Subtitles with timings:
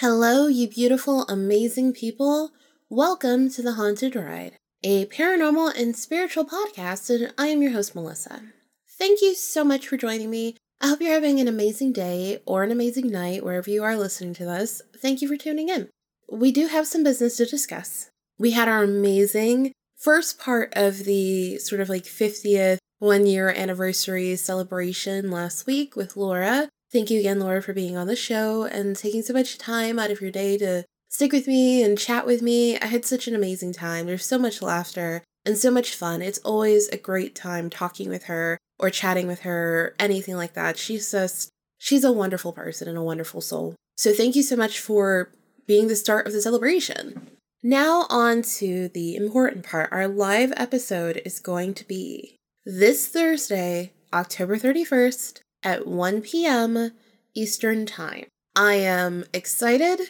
[0.00, 2.52] Hello, you beautiful, amazing people.
[2.88, 7.94] Welcome to The Haunted Ride, a paranormal and spiritual podcast, and I am your host,
[7.94, 8.40] Melissa.
[8.98, 10.56] Thank you so much for joining me.
[10.80, 14.32] I hope you're having an amazing day or an amazing night wherever you are listening
[14.34, 14.80] to this.
[14.96, 15.90] Thank you for tuning in.
[16.30, 18.10] We do have some business to discuss.
[18.38, 24.36] We had our amazing first part of the sort of like 50th one year anniversary
[24.36, 26.68] celebration last week with Laura.
[26.92, 30.10] Thank you again, Laura, for being on the show and taking so much time out
[30.10, 32.78] of your day to stick with me and chat with me.
[32.78, 34.06] I had such an amazing time.
[34.06, 36.22] There's so much laughter and so much fun.
[36.22, 40.76] It's always a great time talking with her or chatting with her, anything like that.
[40.76, 43.74] She's just, she's a wonderful person and a wonderful soul.
[43.96, 45.32] So thank you so much for
[45.70, 47.28] being the start of the celebration.
[47.62, 49.88] Now, on to the important part.
[49.92, 52.34] Our live episode is going to be
[52.66, 56.90] this Thursday, October 31st, at 1 p.m.
[57.34, 58.24] Eastern Time.
[58.56, 60.00] I am excited.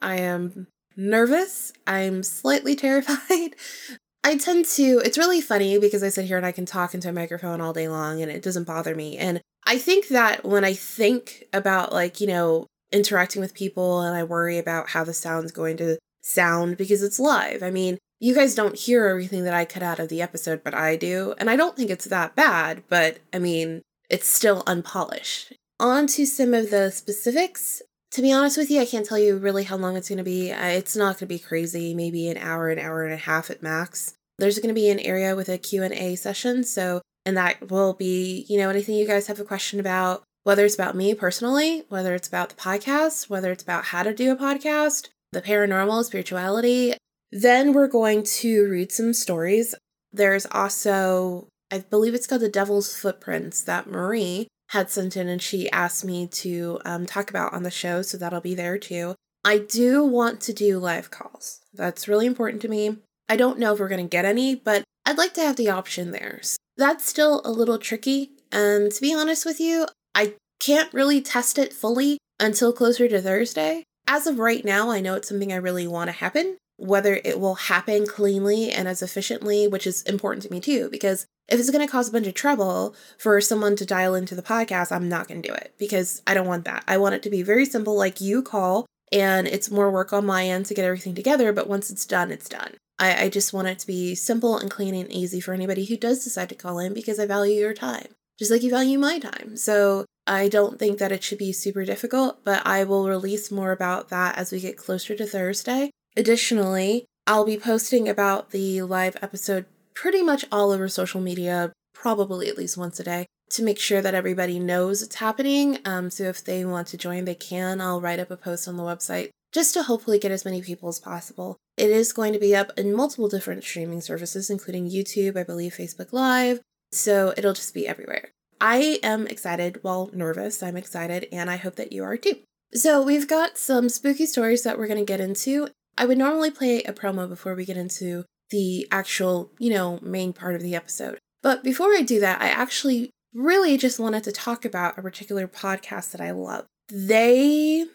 [0.00, 1.72] I am nervous.
[1.84, 3.56] I'm slightly terrified.
[4.22, 7.08] I tend to, it's really funny because I sit here and I can talk into
[7.08, 9.18] a microphone all day long and it doesn't bother me.
[9.18, 14.16] And I think that when I think about, like, you know, interacting with people and
[14.16, 17.62] I worry about how the sound's going to sound because it's live.
[17.62, 20.74] I mean, you guys don't hear everything that I cut out of the episode, but
[20.74, 21.34] I do.
[21.38, 25.52] And I don't think it's that bad, but I mean, it's still unpolished.
[25.78, 27.82] On to some of the specifics.
[28.12, 30.24] To be honest with you, I can't tell you really how long it's going to
[30.24, 30.50] be.
[30.50, 33.62] It's not going to be crazy, maybe an hour, an hour and a half at
[33.62, 34.14] max.
[34.38, 38.46] There's going to be an area with a Q&A session, so and that will be,
[38.48, 42.14] you know, anything you guys have a question about, whether it's about me personally, whether
[42.14, 46.94] it's about the podcast, whether it's about how to do a podcast, the paranormal, spirituality.
[47.30, 49.74] Then we're going to read some stories.
[50.10, 55.42] There's also I believe it's called The Devil's Footprints that Marie had sent in and
[55.42, 59.16] she asked me to um, talk about on the show, so that'll be there too.
[59.44, 61.60] I do want to do live calls.
[61.74, 62.96] That's really important to me.
[63.28, 65.68] I don't know if we're going to get any, but I'd like to have the
[65.68, 66.38] option there.
[66.40, 68.30] So that's still a little tricky.
[68.50, 69.86] And to be honest with you,
[70.18, 73.84] I can't really test it fully until closer to Thursday.
[74.06, 76.56] As of right now, I know it's something I really want to happen.
[76.76, 81.26] Whether it will happen cleanly and as efficiently, which is important to me too, because
[81.48, 84.42] if it's going to cause a bunch of trouble for someone to dial into the
[84.42, 86.84] podcast, I'm not going to do it because I don't want that.
[86.86, 90.26] I want it to be very simple, like you call, and it's more work on
[90.26, 91.52] my end to get everything together.
[91.52, 92.74] But once it's done, it's done.
[92.98, 95.96] I, I just want it to be simple and clean and easy for anybody who
[95.96, 98.08] does decide to call in because I value your time,
[98.38, 99.56] just like you value my time.
[99.56, 103.72] So I don't think that it should be super difficult, but I will release more
[103.72, 105.90] about that as we get closer to Thursday.
[106.16, 112.48] Additionally, I'll be posting about the live episode pretty much all over social media, probably
[112.48, 115.78] at least once a day, to make sure that everybody knows it's happening.
[115.84, 117.80] Um, so if they want to join, they can.
[117.80, 120.88] I'll write up a post on the website just to hopefully get as many people
[120.88, 121.56] as possible.
[121.76, 125.74] It is going to be up in multiple different streaming services, including YouTube, I believe
[125.74, 126.60] Facebook Live.
[126.92, 128.30] So it'll just be everywhere.
[128.60, 130.62] I am excited, well, nervous.
[130.62, 132.36] I'm excited, and I hope that you are too.
[132.74, 135.68] So, we've got some spooky stories that we're going to get into.
[135.96, 140.32] I would normally play a promo before we get into the actual, you know, main
[140.32, 141.18] part of the episode.
[141.42, 145.46] But before I do that, I actually really just wanted to talk about a particular
[145.46, 146.66] podcast that I love.
[146.88, 147.86] They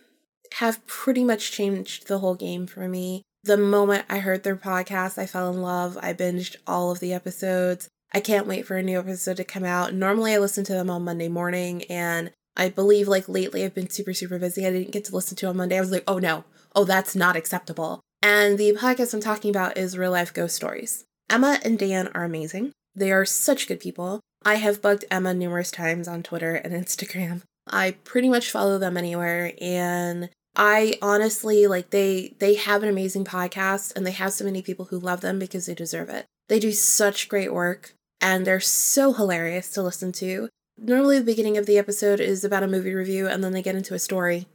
[0.55, 3.23] have pretty much changed the whole game for me.
[3.43, 5.97] The moment I heard their podcast, I fell in love.
[6.01, 7.89] I binged all of the episodes.
[8.13, 9.93] I can't wait for a new episode to come out.
[9.93, 13.89] Normally, I listen to them on Monday morning, and I believe like lately I've been
[13.89, 14.65] super, super busy.
[14.65, 15.77] I didn't get to listen to on Monday.
[15.77, 16.43] I was like, oh no,
[16.75, 18.01] oh, that's not acceptable.
[18.21, 21.05] And the podcast I'm talking about is Real Life Ghost Stories.
[21.29, 22.71] Emma and Dan are amazing.
[22.95, 24.19] They are such good people.
[24.45, 27.41] I have bugged Emma numerous times on Twitter and Instagram.
[27.67, 33.25] I pretty much follow them anywhere and I honestly like they they have an amazing
[33.25, 36.25] podcast and they have so many people who love them because they deserve it.
[36.49, 40.47] They do such great work and they're so hilarious to listen to.
[40.77, 43.75] Normally the beginning of the episode is about a movie review and then they get
[43.75, 44.47] into a story.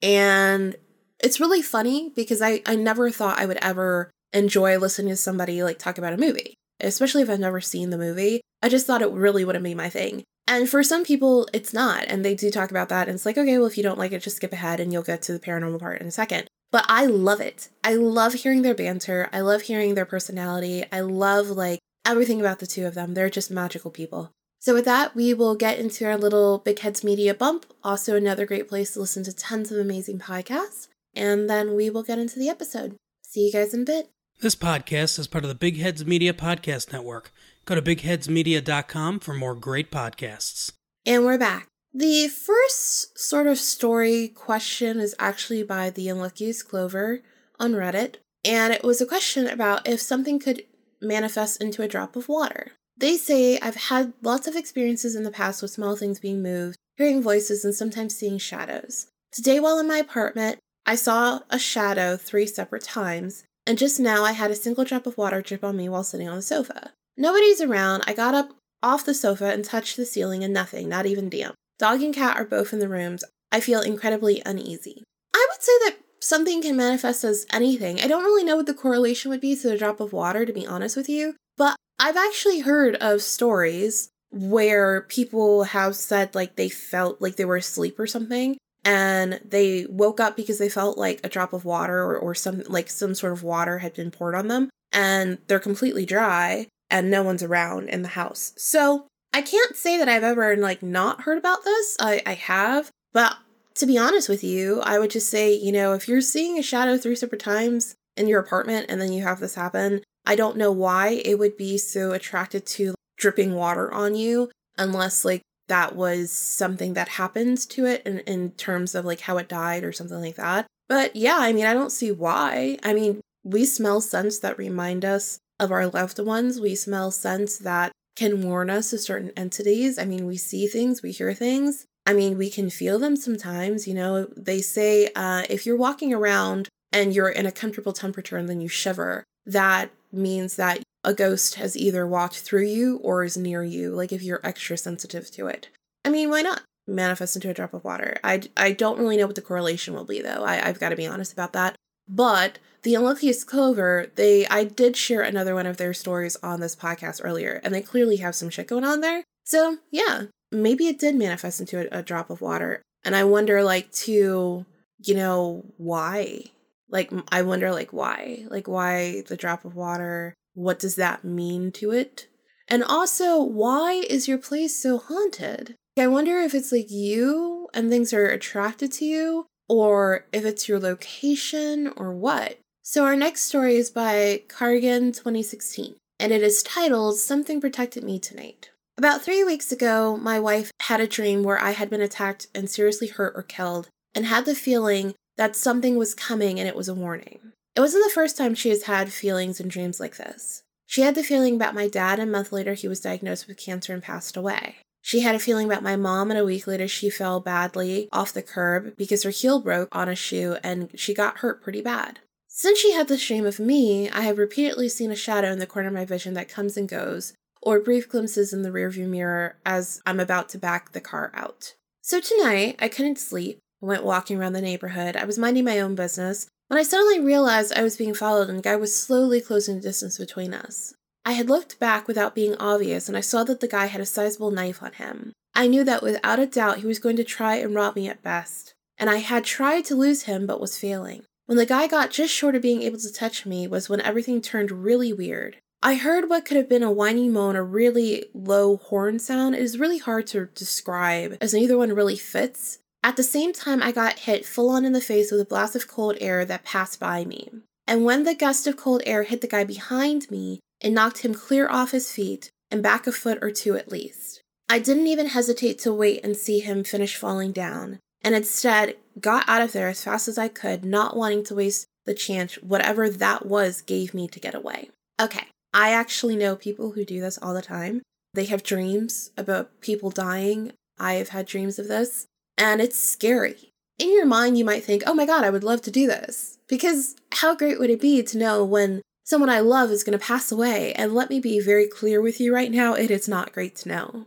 [0.00, 0.76] And
[1.22, 5.62] it's really funny because I, I never thought I would ever enjoy listening to somebody
[5.62, 8.40] like talk about a movie, especially if I've never seen the movie.
[8.62, 10.22] I just thought it really wouldn't be my thing.
[10.46, 12.04] And for some people, it's not.
[12.06, 13.08] And they do talk about that.
[13.08, 15.02] And it's like, okay, well, if you don't like it, just skip ahead and you'll
[15.02, 16.46] get to the paranormal part in a second.
[16.70, 17.70] But I love it.
[17.82, 19.28] I love hearing their banter.
[19.32, 20.84] I love hearing their personality.
[20.92, 21.79] I love like
[22.10, 23.14] everything about the two of them.
[23.14, 24.32] They're just magical people.
[24.58, 27.64] So, with that, we will get into our little Big Heads Media bump.
[27.82, 32.02] Also, another great place to listen to tons of amazing podcasts and then we will
[32.02, 32.96] get into the episode.
[33.22, 34.10] See you guys in a bit.
[34.40, 37.32] This podcast is part of the Big Heads Media Podcast Network.
[37.66, 40.72] Go to bigheadsmedia.com for more great podcasts.
[41.04, 41.66] And we're back.
[41.92, 47.22] The first sort of story question is actually by the Unluckiest Clover
[47.58, 48.16] on Reddit.
[48.44, 50.62] And it was a question about if something could
[51.00, 52.72] manifest into a drop of water.
[52.96, 56.76] They say, I've had lots of experiences in the past with small things being moved,
[56.96, 59.06] hearing voices, and sometimes seeing shadows.
[59.32, 64.24] Today, while in my apartment, I saw a shadow three separate times, and just now
[64.24, 66.92] I had a single drop of water drip on me while sitting on the sofa.
[67.16, 68.02] Nobody's around.
[68.06, 68.50] I got up
[68.82, 71.54] off the sofa and touched the ceiling, and nothing, not even damp.
[71.78, 73.24] Dog and cat are both in the rooms.
[73.50, 75.04] I feel incredibly uneasy.
[75.34, 78.00] I would say that something can manifest as anything.
[78.00, 80.52] I don't really know what the correlation would be to a drop of water, to
[80.52, 86.56] be honest with you, but I've actually heard of stories where people have said like
[86.56, 90.96] they felt like they were asleep or something and they woke up because they felt
[90.96, 94.10] like a drop of water or, or some like some sort of water had been
[94.10, 98.52] poured on them and they're completely dry and no one's around in the house.
[98.56, 101.96] So I can't say that I've ever like not heard about this.
[102.00, 103.36] I, I have, but
[103.76, 106.62] to be honest with you, I would just say, you know, if you're seeing a
[106.62, 110.56] shadow three separate times in your apartment and then you have this happen, I don't
[110.56, 115.94] know why it would be so attracted to dripping water on you unless like that
[115.94, 119.92] was something that happens to it in, in terms of like how it died or
[119.92, 120.66] something like that.
[120.88, 122.78] But yeah, I mean, I don't see why.
[122.82, 126.60] I mean, we smell scents that remind us of our loved ones.
[126.60, 129.98] We smell scents that can warn us of certain entities.
[129.98, 131.86] I mean, we see things, we hear things.
[132.06, 133.86] I mean, we can feel them sometimes.
[133.86, 138.36] You know, they say uh, if you're walking around and you're in a comfortable temperature
[138.36, 143.24] and then you shiver, that means that a ghost has either walked through you or
[143.24, 145.68] is near you, like if you're extra sensitive to it.
[146.04, 148.18] I mean, why not manifest into a drop of water?
[148.24, 150.44] I, I don't really know what the correlation will be, though.
[150.44, 151.76] I, I've got to be honest about that.
[152.08, 156.74] But the Unluckiest Clover, they I did share another one of their stories on this
[156.74, 159.22] podcast earlier, and they clearly have some shit going on there.
[159.44, 162.82] So yeah, maybe it did manifest into a, a drop of water.
[163.04, 164.66] And I wonder, like, to,
[164.98, 166.44] you know, why?
[166.88, 168.44] Like, I wonder, like, why?
[168.48, 170.34] Like, why the drop of water?
[170.54, 172.26] What does that mean to it?
[172.68, 175.74] And also, why is your place so haunted?
[175.98, 180.68] I wonder if it's like you and things are attracted to you, or if it's
[180.68, 182.58] your location, or what.
[182.82, 188.18] So, our next story is by Cargan 2016, and it is titled Something Protected Me
[188.18, 188.70] Tonight.
[189.00, 192.68] About three weeks ago, my wife had a dream where I had been attacked and
[192.68, 196.86] seriously hurt or killed, and had the feeling that something was coming and it was
[196.86, 197.52] a warning.
[197.74, 200.64] It wasn't the first time she has had feelings and dreams like this.
[200.84, 203.56] She had the feeling about my dad, and a month later, he was diagnosed with
[203.56, 204.76] cancer and passed away.
[205.00, 208.34] She had a feeling about my mom, and a week later, she fell badly off
[208.34, 212.18] the curb because her heel broke on a shoe and she got hurt pretty bad.
[212.48, 215.66] Since she had the shame of me, I have repeatedly seen a shadow in the
[215.66, 219.56] corner of my vision that comes and goes, or brief glimpses in the rearview mirror
[219.64, 221.74] as I'm about to back the car out.
[222.02, 223.58] So tonight, I couldn't sleep.
[223.82, 225.16] I went walking around the neighborhood.
[225.16, 228.58] I was minding my own business when I suddenly realized I was being followed and
[228.58, 230.94] the guy was slowly closing the distance between us.
[231.24, 234.06] I had looked back without being obvious and I saw that the guy had a
[234.06, 235.32] sizable knife on him.
[235.54, 238.22] I knew that without a doubt he was going to try and rob me at
[238.22, 241.24] best, and I had tried to lose him but was failing.
[241.46, 244.40] When the guy got just short of being able to touch me was when everything
[244.40, 245.56] turned really weird.
[245.82, 249.54] I heard what could have been a whiny moan, a really low horn sound.
[249.54, 252.80] It is really hard to describe, as neither one really fits.
[253.02, 255.74] At the same time, I got hit full on in the face with a blast
[255.74, 257.48] of cold air that passed by me.
[257.86, 261.32] And when the gust of cold air hit the guy behind me, it knocked him
[261.32, 264.42] clear off his feet and back a foot or two at least.
[264.68, 269.48] I didn't even hesitate to wait and see him finish falling down, and instead got
[269.48, 273.08] out of there as fast as I could, not wanting to waste the chance whatever
[273.08, 274.90] that was gave me to get away.
[275.20, 278.02] Okay, I actually know people who do this all the time.
[278.34, 280.72] They have dreams about people dying.
[280.98, 282.26] I have had dreams of this,
[282.58, 283.72] and it's scary.
[283.98, 286.58] In your mind, you might think, oh my God, I would love to do this.
[286.68, 290.24] Because how great would it be to know when someone I love is going to
[290.24, 290.92] pass away?
[290.94, 293.88] And let me be very clear with you right now it is not great to
[293.88, 294.26] know.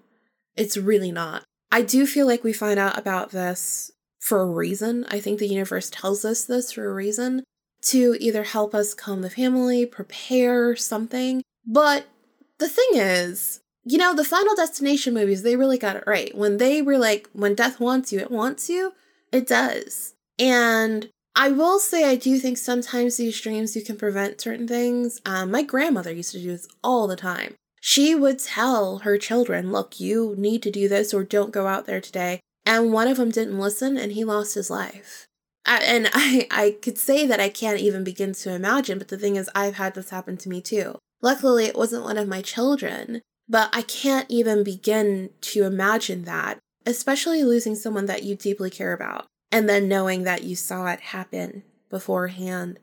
[0.55, 1.43] It's really not.
[1.71, 5.05] I do feel like we find out about this for a reason.
[5.09, 7.43] I think the universe tells us this for a reason
[7.83, 11.43] to either help us calm the family, prepare something.
[11.65, 12.05] But
[12.59, 16.35] the thing is, you know, the Final Destination movies, they really got it right.
[16.35, 18.93] When they were like, when death wants you, it wants you,
[19.31, 20.13] it does.
[20.39, 25.19] And I will say, I do think sometimes these dreams you can prevent certain things.
[25.25, 27.55] Um, my grandmother used to do this all the time.
[27.81, 31.85] She would tell her children, look, you need to do this or don't go out
[31.85, 32.39] there today.
[32.65, 35.27] And one of them didn't listen and he lost his life.
[35.65, 39.36] And I, I could say that I can't even begin to imagine, but the thing
[39.36, 40.98] is, I've had this happen to me too.
[41.22, 46.60] Luckily, it wasn't one of my children, but I can't even begin to imagine that,
[46.86, 51.00] especially losing someone that you deeply care about and then knowing that you saw it
[51.00, 52.79] happen beforehand.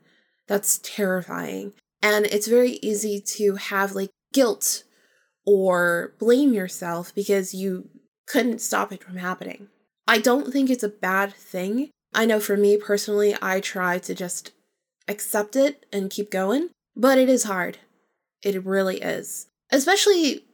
[0.47, 1.73] That's terrifying.
[2.01, 4.83] And it's very easy to have like guilt
[5.45, 7.89] or blame yourself because you
[8.25, 9.67] couldn't stop it from happening.
[10.07, 11.89] I don't think it's a bad thing.
[12.13, 14.51] I know for me personally, I try to just
[15.07, 17.77] accept it and keep going, but it is hard.
[18.43, 19.47] It really is.
[19.71, 20.45] Especially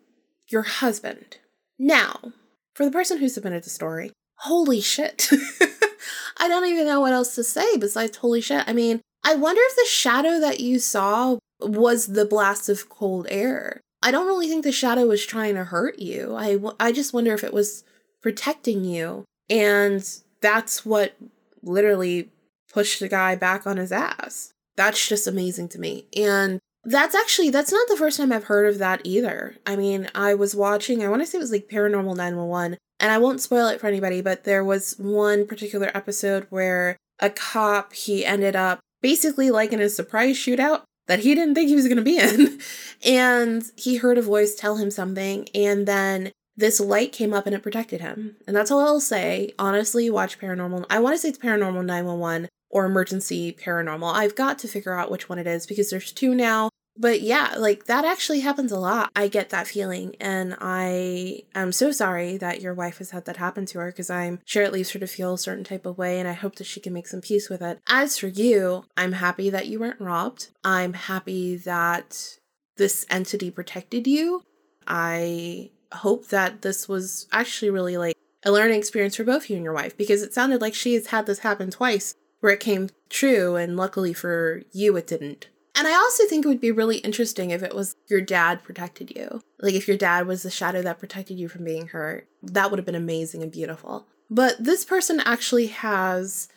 [0.47, 1.37] your husband.
[1.79, 2.33] Now,
[2.73, 5.29] for the person who submitted the story, holy shit.
[6.37, 8.63] I don't even know what else to say besides holy shit.
[8.67, 13.27] I mean, I wonder if the shadow that you saw was the blast of cold
[13.29, 13.81] air.
[14.03, 16.35] I don't really think the shadow was trying to hurt you.
[16.37, 17.83] I, I just wonder if it was
[18.21, 19.25] protecting you.
[19.49, 20.07] And
[20.39, 21.15] that's what
[21.61, 22.29] literally
[22.71, 24.53] pushed the guy back on his ass.
[24.75, 26.05] That's just amazing to me.
[26.15, 29.55] And that's actually that's not the first time I've heard of that either.
[29.65, 33.11] I mean, I was watching, I want to say it was like Paranormal 911, and
[33.11, 37.93] I won't spoil it for anybody, but there was one particular episode where a cop
[37.93, 41.87] he ended up basically like in a surprise shootout that he didn't think he was
[41.87, 42.59] going to be in.
[43.05, 47.55] and he heard a voice tell him something, and then this light came up and
[47.55, 48.35] it protected him.
[48.47, 49.53] And that's all I'll say.
[49.59, 50.85] Honestly, watch Paranormal.
[50.89, 54.13] I want to say it's Paranormal 911 or Emergency Paranormal.
[54.13, 56.69] I've got to figure out which one it is because there's two now.
[56.99, 59.11] But yeah, like that actually happens a lot.
[59.15, 60.15] I get that feeling.
[60.19, 64.09] And I am so sorry that your wife has had that happen to her because
[64.09, 66.19] I'm sure it leaves her to feel a certain type of way.
[66.19, 67.79] And I hope that she can make some peace with it.
[67.87, 70.47] As for you, I'm happy that you weren't robbed.
[70.63, 72.39] I'm happy that
[72.77, 74.41] this entity protected you.
[74.87, 79.63] I hope that this was actually really like a learning experience for both you and
[79.63, 82.89] your wife because it sounded like she has had this happen twice where it came
[83.09, 85.47] true and luckily for you it didn't.
[85.75, 89.11] And I also think it would be really interesting if it was your dad protected
[89.15, 89.41] you.
[89.59, 92.27] Like if your dad was the shadow that protected you from being hurt.
[92.41, 94.07] That would have been amazing and beautiful.
[94.29, 96.49] But this person actually has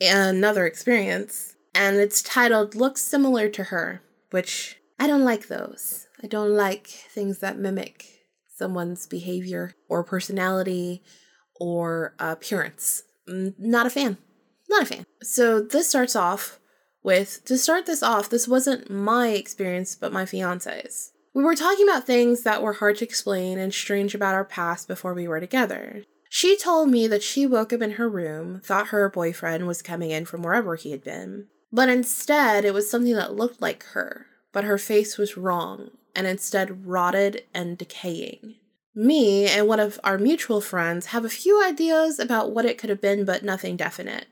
[0.00, 6.06] another experience, and it's titled Looks Similar to Her, which I don't like those.
[6.22, 8.17] I don't like things that mimic
[8.58, 11.02] someone's behavior or personality
[11.60, 13.04] or appearance.
[13.28, 14.18] Mm, not a fan.
[14.68, 15.06] Not a fan.
[15.22, 16.58] So this starts off
[17.02, 21.12] with to start this off, this wasn't my experience, but my fiance's.
[21.32, 24.88] We were talking about things that were hard to explain and strange about our past
[24.88, 26.04] before we were together.
[26.28, 30.10] She told me that she woke up in her room, thought her boyfriend was coming
[30.10, 34.26] in from wherever he had been, but instead it was something that looked like her,
[34.52, 38.56] but her face was wrong and instead rotted and decaying.
[38.92, 42.90] Me and one of our mutual friends have a few ideas about what it could
[42.90, 44.26] have been, but nothing definite.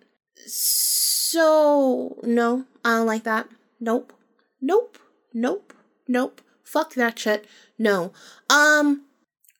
[0.49, 3.49] So, no, I don't like that.
[3.78, 4.12] Nope.
[4.61, 4.99] Nope.
[5.33, 5.73] Nope.
[6.09, 6.40] Nope.
[6.64, 7.47] Fuck that shit.
[7.78, 8.12] No.
[8.50, 9.02] Um,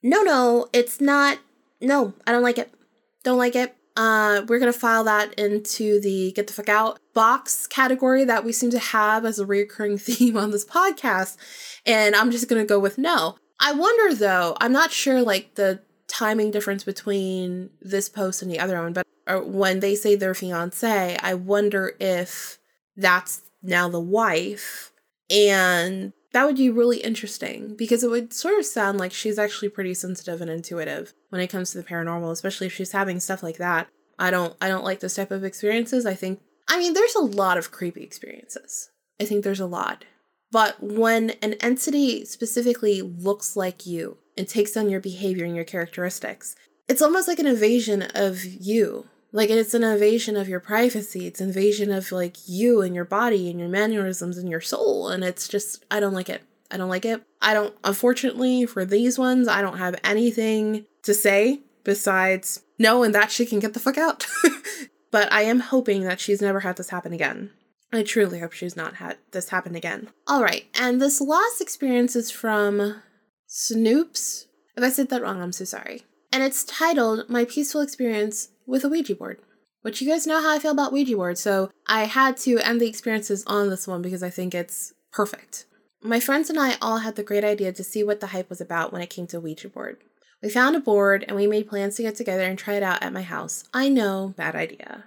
[0.03, 1.39] no, no, it's not.
[1.81, 2.75] No, I don't like it.
[3.23, 3.77] Don't like it.
[3.97, 8.53] Uh, we're gonna file that into the get the fuck out box category that we
[8.53, 11.37] seem to have as a recurring theme on this podcast.
[11.85, 13.37] And I'm just gonna go with no.
[13.59, 18.61] I wonder though, I'm not sure like the timing difference between this post and the
[18.61, 22.59] other one, but uh, when they say their fiance, I wonder if
[22.97, 24.93] that's now the wife.
[25.29, 29.71] And that would be really interesting because it would sort of sound like she's actually
[29.71, 33.43] pretty sensitive and intuitive when it comes to the paranormal, especially if she's having stuff
[33.43, 33.89] like that.
[34.19, 36.07] I don't I don't like those type of experiences.
[36.07, 38.91] I think I mean there's a lot of creepy experiences.
[39.21, 40.05] I think there's a lot.
[40.51, 45.65] But when an entity specifically looks like you and takes on your behavior and your
[45.65, 46.57] characteristics,
[46.89, 49.07] it's almost like an invasion of you.
[49.33, 51.27] Like it's an invasion of your privacy.
[51.27, 55.09] It's invasion of like you and your body and your mannerisms and your soul.
[55.09, 56.43] And it's just, I don't like it.
[56.71, 57.23] I don't like it.
[57.43, 63.15] I don't, unfortunately, for these ones, I don't have anything to say besides no, and
[63.15, 64.27] that she can get the fuck out.
[65.11, 67.51] but I am hoping that she's never had this happen again.
[67.93, 70.11] I truly hope she's not had this happen again.
[70.27, 73.01] All right, and this last experience is from
[73.49, 74.47] Snoops.
[74.77, 76.03] If I said that wrong, I'm so sorry.
[76.33, 79.39] And it's titled My Peaceful Experience with a Ouija Board.
[79.83, 82.81] Which you guys know how I feel about Ouija boards, so I had to end
[82.81, 85.67] the experiences on this one because I think it's perfect.
[86.03, 88.61] My friends and I all had the great idea to see what the hype was
[88.61, 89.99] about when it came to Ouija board.
[90.47, 93.03] We found a board and we made plans to get together and try it out
[93.03, 93.65] at my house.
[93.75, 95.07] I know, bad idea.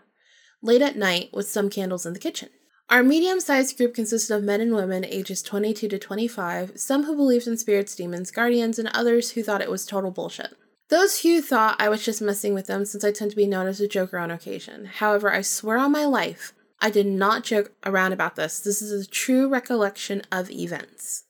[0.62, 2.50] Late at night with some candles in the kitchen.
[2.90, 7.16] Our medium sized group consisted of men and women ages 22 to 25, some who
[7.16, 10.58] believed in spirits, demons, guardians, and others who thought it was total bullshit.
[10.90, 13.68] Those few thought I was just messing with them since I tend to be known
[13.68, 14.88] as a joker on occasion.
[14.88, 18.60] However, I swear on my life, I did not joke around about this.
[18.60, 21.24] This is a true recollection of events.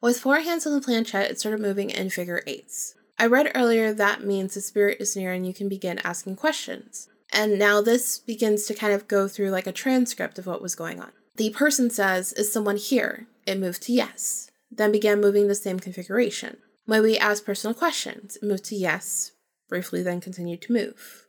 [0.00, 2.96] With four hands on the planchette, it started moving in figure eights.
[3.22, 7.06] I read earlier that means the spirit is near and you can begin asking questions.
[7.32, 10.74] And now this begins to kind of go through like a transcript of what was
[10.74, 11.12] going on.
[11.36, 13.28] The person says, Is someone here?
[13.46, 16.56] It moved to yes, then began moving the same configuration.
[16.86, 19.30] When we asked personal questions, it moved to yes,
[19.68, 21.24] briefly then continued to move.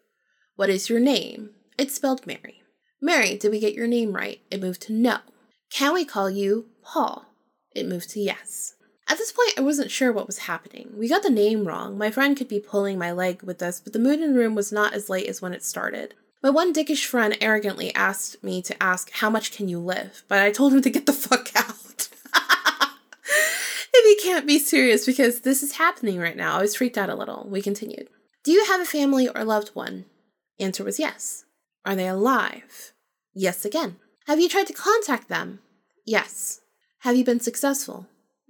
[0.56, 1.52] What is your name?
[1.78, 2.64] It spelled Mary.
[3.04, 4.42] Mary, did we get your name right?
[4.50, 5.18] It moved to no.
[5.72, 7.26] Can we call you Paul?
[7.76, 8.74] It moved to yes.
[9.14, 10.90] At this point, I wasn't sure what was happening.
[10.98, 12.00] We got the name wrong.
[12.00, 14.56] My friend could be pulling my leg with this, but the mood in the room
[14.56, 16.16] was not as light as when it started.
[16.42, 20.24] My one dickish friend arrogantly asked me to ask, How much can you live?
[20.28, 22.10] But I told him to get the fuck out.
[23.94, 26.58] if he can't be serious, because this is happening right now.
[26.58, 27.46] I was freaked out a little.
[27.48, 28.08] We continued.
[28.44, 30.06] Do you have a family or loved one?
[30.60, 31.46] Answer was yes.
[31.86, 32.94] Are they alive?
[33.36, 33.98] Yes again.
[34.26, 35.60] Have you tried to contact them?
[36.04, 36.62] Yes.
[37.02, 38.08] Have you been successful?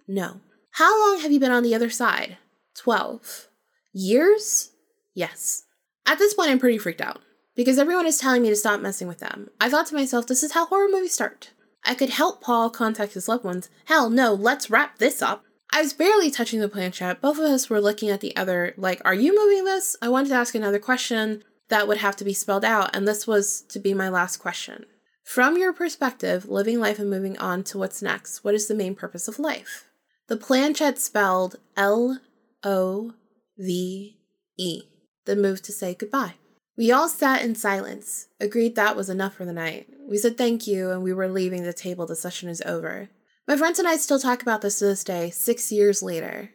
[0.07, 0.39] No.
[0.77, 2.37] How long have you been on the other side?
[2.73, 3.47] Twelve.
[3.91, 4.71] Years?
[5.13, 5.65] Yes.
[6.07, 7.21] At this point, I'm pretty freaked out
[7.55, 9.51] because everyone is telling me to stop messing with them.
[9.61, 11.51] I thought to myself, this is how horror movies start.
[11.85, 13.69] I could help Paul contact his loved ones.
[13.85, 15.43] Hell no, let's wrap this up.
[15.71, 17.21] I was barely touching the planchette.
[17.21, 19.95] Both of us were looking at the other, like, are you moving this?
[20.01, 23.27] I wanted to ask another question that would have to be spelled out, and this
[23.27, 24.87] was to be my last question.
[25.23, 28.95] From your perspective, living life and moving on to what's next, what is the main
[28.95, 29.85] purpose of life?
[30.27, 32.19] The planchette spelled L
[32.63, 33.13] O
[33.57, 34.17] V
[34.57, 34.81] E,
[35.25, 36.35] then moved to say goodbye.
[36.77, 39.87] We all sat in silence, agreed that was enough for the night.
[40.09, 42.05] We said thank you and we were leaving the table.
[42.05, 43.09] The session is over.
[43.47, 46.51] My friends and I still talk about this to this day, six years later.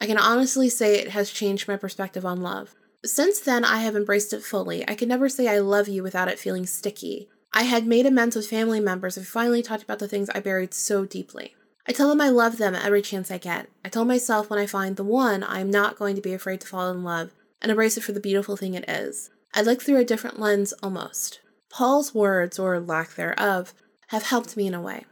[0.00, 2.74] I can honestly say it has changed my perspective on love.
[3.04, 4.88] Since then, I have embraced it fully.
[4.88, 7.28] I can never say I love you without it feeling sticky.
[7.52, 10.72] I had made amends with family members and finally talked about the things I buried
[10.72, 11.54] so deeply.
[11.86, 13.68] I tell them I love them every chance I get.
[13.84, 16.60] I tell myself when I find the one, I am not going to be afraid
[16.60, 19.30] to fall in love and embrace it for the beautiful thing it is.
[19.54, 21.40] I look through a different lens almost.
[21.70, 23.74] Paul's words, or lack thereof,
[24.08, 25.04] have helped me in a way.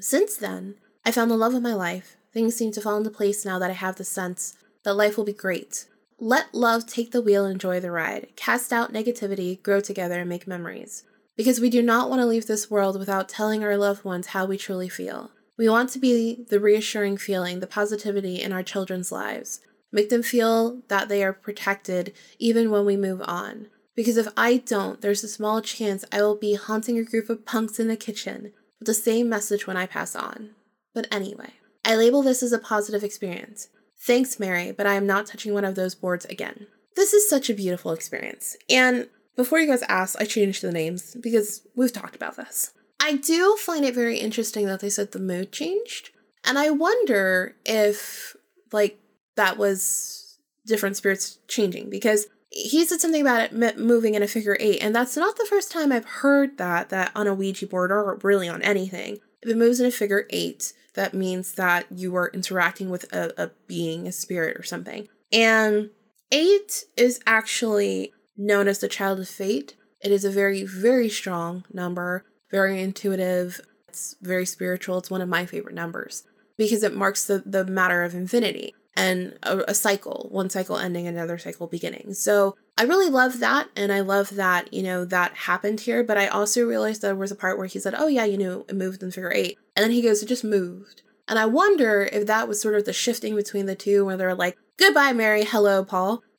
[0.00, 2.16] Since then, I found the love of my life.
[2.32, 5.24] Things seem to fall into place now that I have the sense that life will
[5.24, 5.86] be great.
[6.18, 8.28] Let love take the wheel and enjoy the ride.
[8.36, 11.04] Cast out negativity, grow together, and make memories
[11.38, 14.44] because we do not want to leave this world without telling our loved ones how
[14.44, 15.30] we truly feel.
[15.58, 19.60] We want to be the reassuring feeling, the positivity in our children's lives.
[19.90, 23.66] Make them feel that they are protected even when we move on.
[23.96, 27.44] Because if I don't, there's a small chance I will be haunting a group of
[27.44, 30.50] punks in the kitchen with the same message when I pass on.
[30.94, 33.68] But anyway, I label this as a positive experience.
[34.00, 36.68] Thanks, Mary, but I am not touching one of those boards again.
[36.94, 38.56] This is such a beautiful experience.
[38.70, 42.72] And before you guys ask, I changed the names because we've talked about this.
[43.00, 46.10] I do find it very interesting that they said the mood changed.
[46.44, 48.36] And I wonder if,
[48.72, 48.98] like,
[49.36, 54.56] that was different spirits changing because he said something about it moving in a figure
[54.58, 54.82] eight.
[54.82, 58.18] And that's not the first time I've heard that, that on a Ouija board or
[58.22, 59.18] really on anything.
[59.42, 63.32] If it moves in a figure eight, that means that you are interacting with a,
[63.40, 65.08] a being, a spirit, or something.
[65.30, 65.90] And
[66.32, 69.76] eight is actually known as the child of fate.
[70.00, 74.98] It is a very, very strong number, very intuitive, it's very spiritual.
[74.98, 76.24] It's one of my favorite numbers
[76.56, 81.06] because it marks the, the matter of infinity and a, a cycle, one cycle ending,
[81.06, 82.14] another cycle beginning.
[82.14, 83.68] So I really love that.
[83.76, 86.02] And I love that, you know, that happened here.
[86.02, 88.64] But I also realized there was a part where he said, Oh, yeah, you know,
[88.68, 89.56] it moved in figure eight.
[89.76, 91.02] And then he goes, It just moved.
[91.28, 94.34] And I wonder if that was sort of the shifting between the two where they're
[94.34, 95.44] like, Goodbye, Mary.
[95.44, 96.22] Hello, Paul.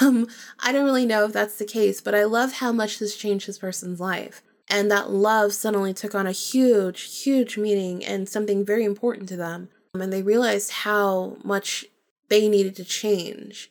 [0.00, 0.28] Um,
[0.60, 3.48] I don't really know if that's the case, but I love how much this changed
[3.48, 4.40] this person's life.
[4.68, 9.36] And that love suddenly took on a huge, huge meaning and something very important to
[9.36, 9.68] them.
[9.94, 11.86] And they realized how much
[12.28, 13.70] they needed to change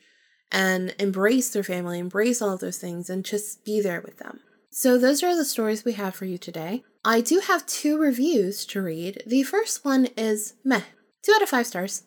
[0.52, 4.40] and embrace their family, embrace all of those things, and just be there with them.
[4.72, 6.84] So, those are the stories we have for you today.
[7.04, 9.22] I do have two reviews to read.
[9.26, 10.82] The first one is meh,
[11.24, 12.04] two out of five stars.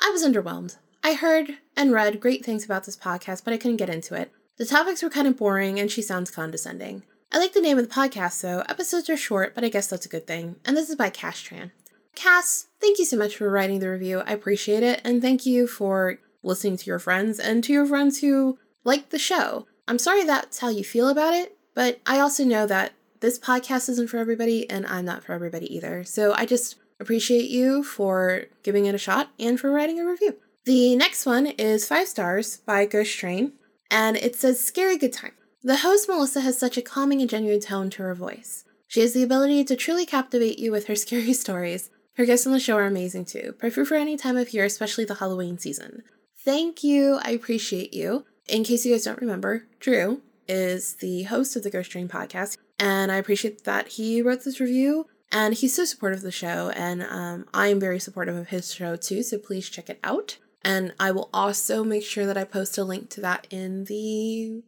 [0.00, 0.76] I was underwhelmed.
[1.02, 4.30] I heard and read great things about this podcast, but I couldn't get into it.
[4.58, 7.02] The topics were kind of boring, and she sounds condescending.
[7.34, 8.62] I like the name of the podcast, though.
[8.68, 10.56] Episodes are short, but I guess that's a good thing.
[10.66, 11.70] And this is by Cash Tran.
[12.14, 14.20] Cass, thank you so much for writing the review.
[14.26, 15.00] I appreciate it.
[15.02, 19.18] And thank you for listening to your friends and to your friends who like the
[19.18, 19.66] show.
[19.88, 23.88] I'm sorry that's how you feel about it, but I also know that this podcast
[23.88, 26.04] isn't for everybody, and I'm not for everybody either.
[26.04, 30.36] So I just appreciate you for giving it a shot and for writing a review.
[30.64, 33.52] The next one is Five Stars by Ghost Train,
[33.90, 35.32] and it says Scary Good Time.
[35.64, 38.64] The host, Melissa, has such a calming and genuine tone to her voice.
[38.88, 41.88] She has the ability to truly captivate you with her scary stories.
[42.16, 43.54] Her guests on the show are amazing too.
[43.58, 46.02] Perfect for any time of year, especially the Halloween season.
[46.44, 47.20] Thank you.
[47.22, 48.24] I appreciate you.
[48.48, 52.58] In case you guys don't remember, Drew is the host of the Ghost Train podcast,
[52.78, 55.06] and I appreciate that he wrote this review.
[55.30, 58.96] And he's so supportive of the show, and um, I'm very supportive of his show
[58.96, 60.36] too, so please check it out.
[60.62, 64.62] And I will also make sure that I post a link to that in the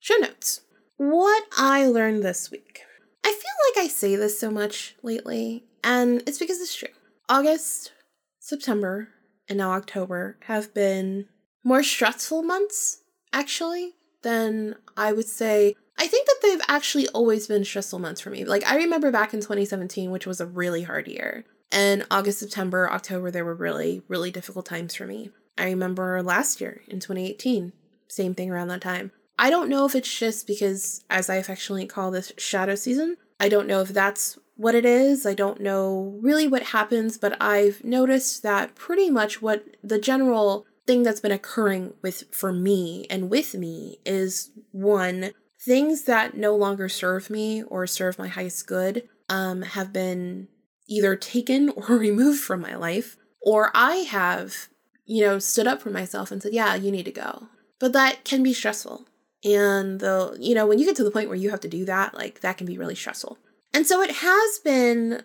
[0.00, 0.62] show notes.
[0.96, 2.82] What I learned this week.
[3.24, 6.88] I feel like I say this so much lately, and it's because it's true.
[7.28, 7.92] August,
[8.38, 9.08] September,
[9.48, 11.26] and now October have been
[11.64, 15.74] more stressful months, actually, than I would say.
[15.98, 18.44] I think that they've actually always been stressful months for me.
[18.44, 21.44] Like, I remember back in 2017, which was a really hard year.
[21.72, 25.30] And August, September, October, there were really, really difficult times for me.
[25.58, 27.72] I remember last year in 2018,
[28.08, 29.10] same thing around that time.
[29.38, 33.48] I don't know if it's just because, as I affectionately call this shadow season, I
[33.48, 35.26] don't know if that's what it is.
[35.26, 40.64] I don't know really what happens, but I've noticed that pretty much what the general
[40.86, 46.54] thing that's been occurring with for me and with me is one things that no
[46.54, 50.48] longer serve me or serve my highest good um, have been
[50.88, 54.68] either taken or removed from my life or i have
[55.06, 57.48] you know stood up for myself and said yeah you need to go.
[57.78, 59.06] But that can be stressful
[59.44, 61.84] and the, you know, when you get to the point where you have to do
[61.84, 63.38] that, like that can be really stressful.
[63.72, 65.22] And so it has been,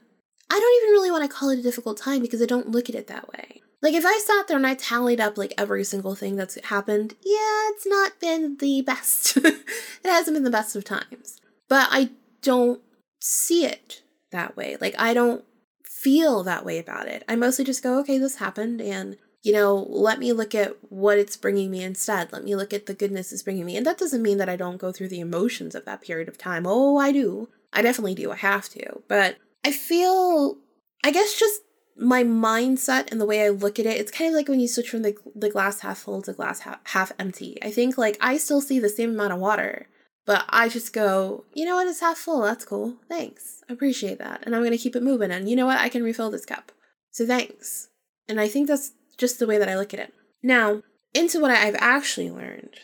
[0.49, 2.89] I don't even really want to call it a difficult time because I don't look
[2.89, 3.61] at it that way.
[3.81, 7.15] Like if I sat there and I tallied up like every single thing that's happened,
[7.23, 9.37] yeah, it's not been the best.
[9.37, 9.55] it
[10.03, 11.39] hasn't been the best of times.
[11.67, 12.09] But I
[12.41, 12.81] don't
[13.19, 14.77] see it that way.
[14.79, 15.43] Like I don't
[15.83, 17.23] feel that way about it.
[17.27, 21.17] I mostly just go, okay, this happened and you know, let me look at what
[21.17, 22.31] it's bringing me instead.
[22.31, 23.75] Let me look at the goodness it's bringing me.
[23.75, 26.37] And that doesn't mean that I don't go through the emotions of that period of
[26.37, 26.65] time.
[26.67, 27.49] Oh, I do.
[27.73, 28.31] I definitely do.
[28.31, 29.01] I have to.
[29.07, 30.57] But I feel,
[31.03, 31.61] I guess, just
[31.97, 34.67] my mindset and the way I look at it, it's kind of like when you
[34.67, 37.57] switch from the, the glass half full to glass half, half empty.
[37.63, 39.87] I think, like, I still see the same amount of water,
[40.25, 42.41] but I just go, you know what, it's half full.
[42.41, 42.97] That's cool.
[43.09, 43.63] Thanks.
[43.67, 44.43] I appreciate that.
[44.43, 45.31] And I'm going to keep it moving.
[45.31, 46.71] And you know what, I can refill this cup.
[47.11, 47.89] So thanks.
[48.27, 50.13] And I think that's just the way that I look at it.
[50.43, 50.81] Now,
[51.13, 52.75] into what I've actually learned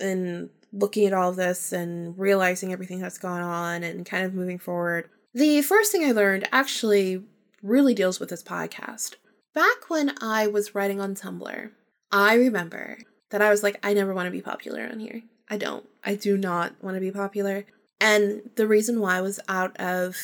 [0.00, 4.34] in looking at all of this and realizing everything that's gone on and kind of
[4.34, 5.10] moving forward.
[5.34, 7.22] The first thing I learned actually
[7.62, 9.16] really deals with this podcast.
[9.54, 11.70] Back when I was writing on Tumblr,
[12.10, 12.98] I remember
[13.30, 15.22] that I was like, I never want to be popular on here.
[15.50, 15.86] I don't.
[16.02, 17.66] I do not want to be popular.
[18.00, 20.16] And the reason why was out of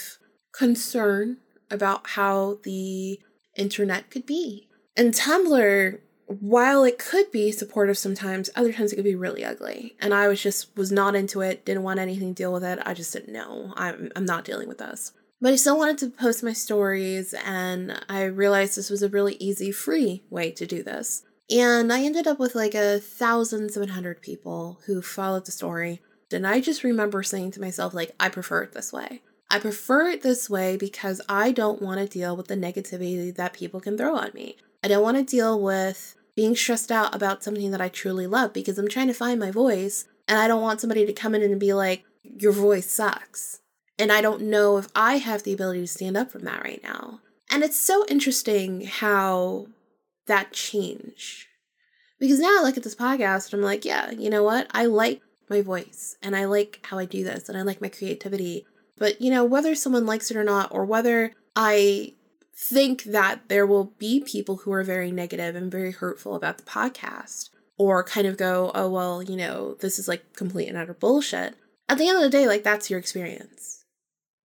[0.52, 1.36] concern
[1.70, 3.20] about how the
[3.56, 4.69] internet could be
[5.00, 9.96] and Tumblr, while it could be supportive sometimes, other times it could be really ugly.
[9.98, 12.78] And I was just was not into it, didn't want anything to deal with it.
[12.84, 15.12] I just said no, I'm I'm not dealing with this.
[15.40, 19.36] But I still wanted to post my stories, and I realized this was a really
[19.36, 21.22] easy, free way to do this.
[21.50, 26.02] And I ended up with like a thousand seven hundred people who followed the story.
[26.30, 29.22] And I just remember saying to myself, like, I prefer it this way.
[29.50, 33.54] I prefer it this way because I don't want to deal with the negativity that
[33.54, 34.58] people can throw on me.
[34.82, 38.52] I don't want to deal with being stressed out about something that I truly love
[38.52, 41.42] because I'm trying to find my voice and I don't want somebody to come in
[41.42, 43.60] and be like, your voice sucks.
[43.98, 46.82] And I don't know if I have the ability to stand up from that right
[46.82, 47.20] now.
[47.50, 49.66] And it's so interesting how
[50.26, 51.46] that changed.
[52.18, 54.68] Because now I look at this podcast and I'm like, yeah, you know what?
[54.70, 57.88] I like my voice and I like how I do this and I like my
[57.88, 58.66] creativity.
[58.96, 62.14] But, you know, whether someone likes it or not, or whether I
[62.60, 66.64] think that there will be people who are very negative and very hurtful about the
[66.64, 70.92] podcast or kind of go, oh, well, you know, this is like complete and utter
[70.92, 71.54] bullshit.
[71.88, 73.84] At the end of the day, like that's your experience.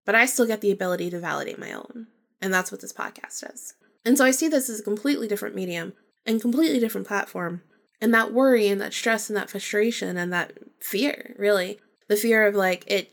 [0.05, 2.07] But I still get the ability to validate my own.
[2.41, 3.73] And that's what this podcast is.
[4.05, 5.91] And so I see this as a completely different medium
[6.25, 7.63] and completely different platform.
[7.99, 12.47] And that worry and that stress and that frustration and that fear, really, the fear
[12.47, 13.11] of like it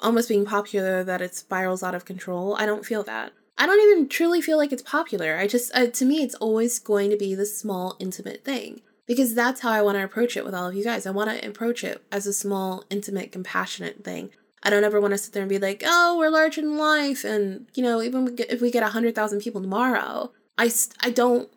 [0.00, 3.32] almost being popular that it spirals out of control, I don't feel that.
[3.58, 5.38] I don't even truly feel like it's popular.
[5.38, 9.34] I just, uh, to me, it's always going to be the small, intimate thing because
[9.34, 11.06] that's how I want to approach it with all of you guys.
[11.06, 14.30] I want to approach it as a small, intimate, compassionate thing.
[14.62, 17.24] I don't ever want to sit there and be like, oh, we're large in life.
[17.24, 21.48] And, you know, even if we get 100,000 people tomorrow, I, I don't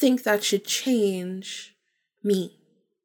[0.00, 1.74] think that should change
[2.22, 2.58] me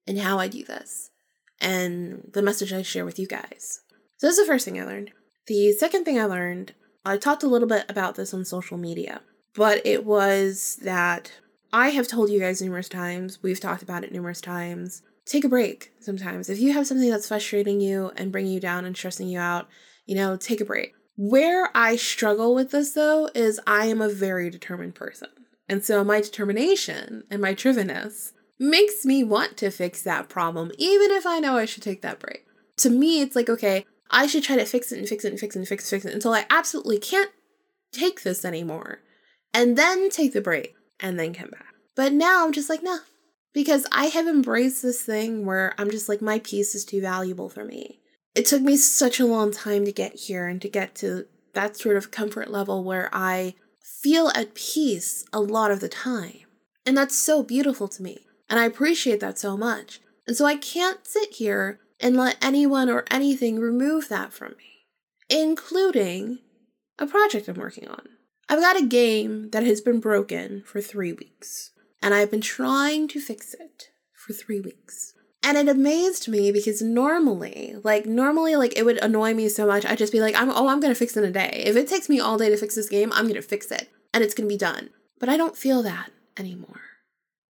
[0.08, 1.12] and how I do this
[1.60, 3.82] and the message I share with you guys.
[4.18, 5.12] So that's the first thing I learned.
[5.48, 6.74] The second thing I learned
[7.06, 9.22] I talked a little bit about this on social media,
[9.54, 11.32] but it was that
[11.72, 15.04] I have told you guys numerous times, we've talked about it numerous times.
[15.26, 16.50] Take a break sometimes.
[16.50, 19.68] If you have something that's frustrating you and bringing you down and stressing you out,
[20.06, 20.94] you know, take a break.
[21.16, 25.30] Where I struggle with this though is I am a very determined person.
[25.70, 31.12] And so my determination and my drivenness makes me want to fix that problem, even
[31.12, 32.46] if I know I should take that break.
[32.78, 35.40] To me, it's like, okay, I should try to fix it and fix it and
[35.40, 37.32] fix it and fix it, fix it until I absolutely can't
[37.92, 39.00] take this anymore.
[39.54, 41.74] And then take the break and then come back.
[41.96, 43.00] But now I'm just like, nah.
[43.54, 47.50] Because I have embraced this thing where I'm just like, my peace is too valuable
[47.50, 48.02] for me.
[48.36, 51.78] It took me such a long time to get here and to get to that
[51.78, 56.42] sort of comfort level where I feel at peace a lot of the time.
[56.86, 58.26] And that's so beautiful to me.
[58.50, 60.02] And I appreciate that so much.
[60.28, 64.86] And so I can't sit here and let anyone or anything remove that from me,
[65.28, 66.38] including
[67.00, 68.10] a project I'm working on.
[68.48, 71.72] I've got a game that has been broken for three weeks,
[72.04, 75.16] and I've been trying to fix it for three weeks.
[75.42, 79.84] And it amazed me because normally, like normally, like it would annoy me so much.
[79.84, 81.64] I'd just be like, "I'm oh, I'm gonna fix it in a day.
[81.66, 84.24] If it takes me all day to fix this game, I'm gonna fix it, and
[84.24, 86.82] it's gonna be done." But I don't feel that anymore.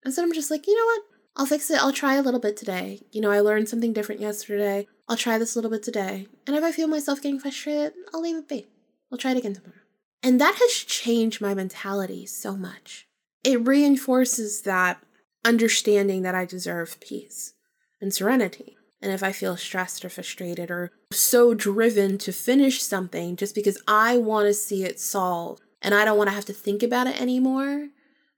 [0.05, 1.01] And so I'm just like, you know what?
[1.37, 1.81] I'll fix it.
[1.81, 3.01] I'll try a little bit today.
[3.11, 4.87] You know, I learned something different yesterday.
[5.09, 6.27] I'll try this a little bit today.
[6.47, 8.67] And if I feel myself getting frustrated, I'll leave it be.
[9.11, 9.81] I'll try it again tomorrow.
[10.23, 13.07] And that has changed my mentality so much.
[13.43, 15.03] It reinforces that
[15.43, 17.53] understanding that I deserve peace
[18.01, 18.77] and serenity.
[19.01, 23.79] And if I feel stressed or frustrated or so driven to finish something just because
[23.87, 27.05] I want to see it solved and I don't want to have to think about
[27.05, 27.89] it anymore,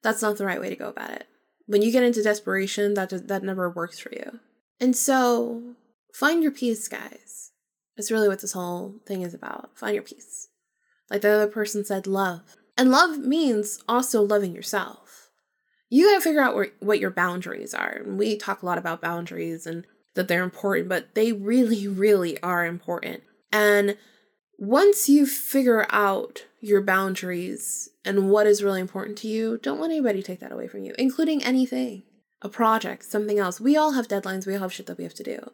[0.02, 1.28] that's not the right way to go about it.
[1.68, 4.40] When you get into desperation, that does, that never works for you.
[4.80, 5.76] And so,
[6.14, 7.52] find your peace, guys.
[7.96, 9.72] That's really what this whole thing is about.
[9.76, 10.50] Find your peace.
[11.10, 12.56] Like the other person said, love.
[12.78, 15.30] And love means also loving yourself.
[15.90, 18.02] You gotta figure out where, what your boundaries are.
[18.06, 22.42] And we talk a lot about boundaries and that they're important, but they really, really
[22.42, 23.24] are important.
[23.52, 23.98] And
[24.58, 29.92] once you figure out your boundaries and what is really important to you, don't let
[29.92, 32.04] anybody take that away from you, including anything
[32.42, 33.60] a project, something else.
[33.60, 35.52] We all have deadlines, we all have shit that we have to do.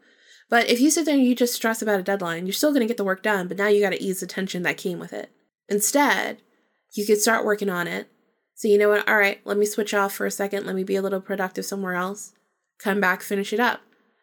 [0.50, 2.82] But if you sit there and you just stress about a deadline, you're still going
[2.82, 5.00] to get the work done, but now you got to ease the tension that came
[5.00, 5.32] with it.
[5.70, 6.42] Instead,
[6.92, 8.10] you could start working on it.
[8.56, 9.08] So, you know what?
[9.08, 10.66] All right, let me switch off for a second.
[10.66, 12.34] Let me be a little productive somewhere else.
[12.80, 13.82] Come back, finish it up.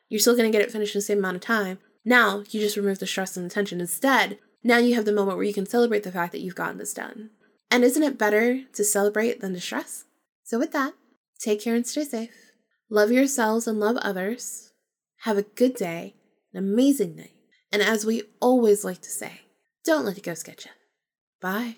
[0.09, 1.79] You're still going to get it finished in the same amount of time.
[2.05, 3.81] Now, you just remove the stress and the tension.
[3.81, 6.79] Instead, now you have the moment where you can celebrate the fact that you've gotten
[6.79, 7.31] this done.
[7.71, 10.05] And isn't it better to celebrate than to stress?
[10.45, 10.95] So, with that,
[11.39, 12.53] take care and stay safe.
[12.89, 14.73] Love yourselves and love others.
[15.19, 16.17] Have a good day,
[16.53, 17.35] an amazing night.
[17.73, 19.43] And as we always like to say,
[19.85, 20.67] don't let it go sketch
[21.41, 21.77] Bye.